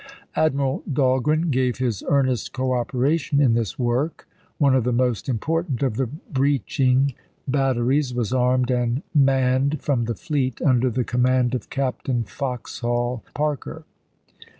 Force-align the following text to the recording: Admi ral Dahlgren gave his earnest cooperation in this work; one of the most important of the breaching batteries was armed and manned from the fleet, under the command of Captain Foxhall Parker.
Admi 0.35 0.57
ral 0.57 0.83
Dahlgren 0.91 1.51
gave 1.51 1.77
his 1.77 2.01
earnest 2.09 2.53
cooperation 2.53 3.39
in 3.39 3.53
this 3.53 3.77
work; 3.77 4.27
one 4.57 4.73
of 4.73 4.83
the 4.83 4.91
most 4.91 5.29
important 5.29 5.83
of 5.83 5.95
the 5.95 6.07
breaching 6.07 7.13
batteries 7.47 8.11
was 8.11 8.33
armed 8.33 8.71
and 8.71 9.03
manned 9.13 9.79
from 9.79 10.05
the 10.05 10.15
fleet, 10.15 10.59
under 10.59 10.89
the 10.89 11.03
command 11.03 11.53
of 11.53 11.69
Captain 11.69 12.23
Foxhall 12.23 13.23
Parker. 13.35 13.83